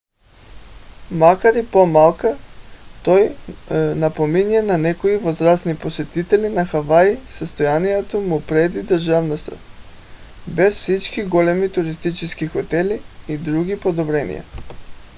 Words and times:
макар 1.11 1.55
и 1.55 1.71
по-малък 1.71 2.21
той 3.03 3.35
напомня 3.95 4.61
на 4.63 4.77
някои 4.77 5.17
възрастни 5.17 5.75
посетители 5.77 6.49
на 6.49 6.65
хавай 6.65 7.17
състоянието 7.27 8.21
му 8.21 8.41
преди 8.41 8.83
държавността 8.83 9.53
без 10.47 10.79
всички 10.79 11.23
големи 11.25 11.71
туристически 11.71 12.47
хотели 12.47 13.01
и 13.27 13.37
други 13.37 13.79
подобрения 13.79 14.43